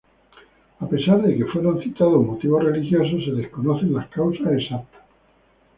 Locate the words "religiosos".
2.63-3.23